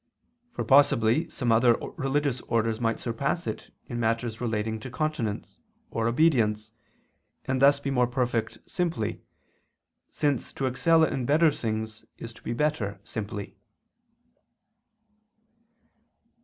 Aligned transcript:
For 0.51 0.63
possibly 0.63 1.29
some 1.29 1.51
other 1.51 1.75
religious 1.95 2.41
order 2.47 2.73
might 2.81 2.99
surpass 2.99 3.45
it 3.45 3.69
in 3.85 3.99
matters 3.99 4.41
relating 4.41 4.79
to 4.79 4.89
continence, 4.89 5.59
or 5.91 6.07
obedience, 6.07 6.71
and 7.45 7.61
thus 7.61 7.79
be 7.79 7.91
more 7.91 8.07
perfect 8.07 8.57
simply, 8.65 9.21
since 10.09 10.53
to 10.53 10.65
excel 10.65 11.03
in 11.03 11.27
better 11.27 11.51
things 11.51 12.03
is 12.17 12.33
to 12.33 12.41
be 12.41 12.53
better 12.53 12.99
simply. 13.03 13.55